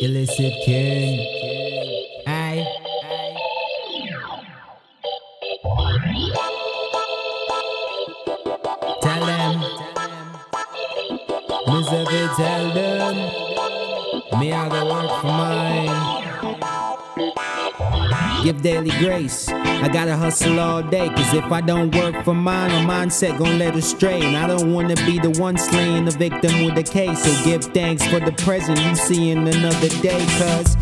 [0.00, 1.18] Illicit king.
[2.26, 2.64] Aye.
[9.02, 9.54] Tell them.
[11.66, 13.16] Misery tell them.
[14.38, 16.67] Me I go work for mine.
[18.44, 19.48] Give daily grace.
[19.48, 21.08] I gotta hustle all day.
[21.08, 24.22] Cause if I don't work for mine, my mindset gon' let astray.
[24.22, 27.24] And I don't wanna be the one slaying the victim with a case.
[27.24, 30.24] So give thanks for the present you see in another day.
[30.38, 30.76] Cause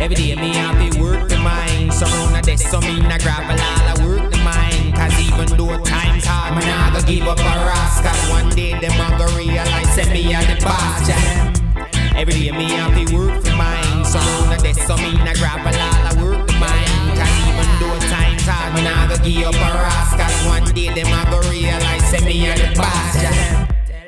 [0.00, 1.92] every day me I be work for mine.
[1.92, 4.92] So on a desk, so me I grab a lot of work to mine.
[4.94, 8.00] Cause even though times hard, man, I go give up a ras.
[8.00, 11.08] Cause one day them a go realize that me are the boss.
[11.08, 11.52] Yeah.
[12.16, 14.04] Every day me I be work for mine.
[14.04, 15.21] So on a desk, so me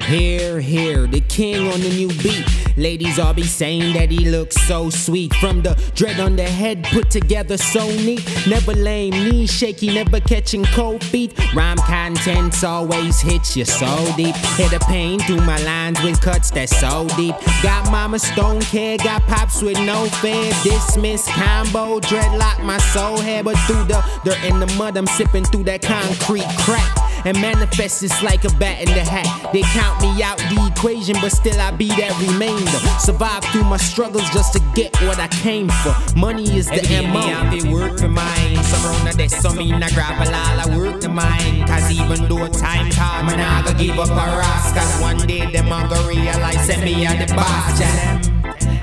[0.07, 2.45] Here, here, the king on the new beat.
[2.77, 5.33] Ladies all be saying that he looks so sweet.
[5.37, 8.23] From the dread on the head put together so neat.
[8.47, 11.33] Never lame, knee shaky, never catching cold feet.
[11.55, 14.35] Rhyme contents always hits you so deep.
[14.57, 17.37] Hit the pain through my lines with cuts that's so deep.
[17.63, 20.53] Got mama stone care, got pops with no fear.
[20.65, 23.43] Dismiss combo, dreadlock my soul hair.
[23.43, 28.03] But through the dirt and the mud, I'm sipping through that concrete crack and manifest
[28.03, 29.27] it's like a bat in the hat.
[29.53, 32.79] They count me out the equation, but still I be that remainder.
[33.01, 35.95] Survive through my struggles just to get what I came for.
[36.19, 37.21] Money is the Every day MO.
[37.21, 38.63] me I be work for mine.
[38.65, 41.67] Some on the desk, so me I grab a lot of work to mine.
[41.67, 44.73] Cause even though times hard, man, I go give up a ras.
[44.73, 47.81] Cause one day them I go realize that me are the boss.
[47.81, 48.21] Yeah.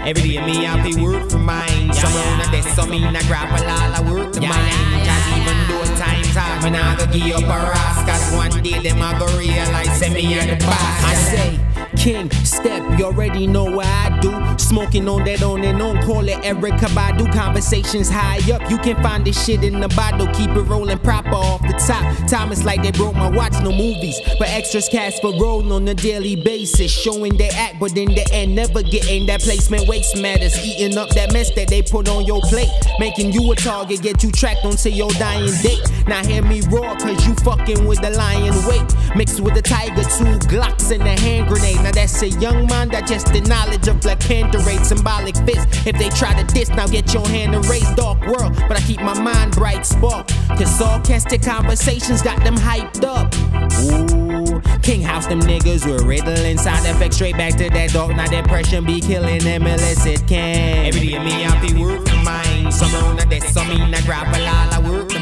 [0.03, 1.94] Every day me I be work for mine.
[1.94, 5.05] Some on the desk, so me I grab a lot of work to mine.
[5.05, 8.11] Cause even though times hard, man, I go give up a ras.
[8.35, 11.03] One day them I go realize that me are the boss.
[11.03, 11.59] I say,
[12.02, 14.31] King, step, you already know what I do.
[14.57, 17.31] Smoking on that on and on, call it Erykah Badu.
[17.31, 20.26] Conversations high up, you can find this shit in the bottle.
[20.33, 22.02] Keep it rolling proper off the top.
[22.27, 24.20] Time is like they broke my watch, no movies.
[24.39, 26.92] But extras cast for rolling on a daily basis.
[26.92, 29.87] Showing they act, but in the end, never getting that placement.
[29.87, 32.71] Waste matters, eating up that mess that they put on your plate.
[32.97, 35.86] Making you a target, get you tracked onto your dying date.
[36.08, 39.15] Now hear me roar, cause you fucking with the lion weight.
[39.15, 41.76] Mixed with the tiger, two Glocks and a hand grenade.
[41.76, 41.90] Now
[42.21, 45.67] a young man digested knowledge of Black Panther raid, symbolic fist.
[45.87, 47.95] If they try to diss, now get your hand erased.
[47.95, 50.27] Dark world, but I keep my mind bright spark.
[50.49, 53.33] Cause sarcastic conversations got them hyped up.
[53.82, 58.15] Ooh, King House, them niggas with riddling side effects straight back to that dark.
[58.15, 60.86] Now depression be killing them unless it can.
[60.86, 62.71] Every day me I be work for mine.
[62.71, 65.20] Some on the desk, so me I grab a lot of work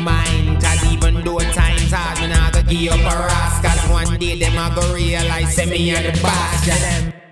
[5.55, 6.11] that me on the.
[6.67, 7.28] Yeah.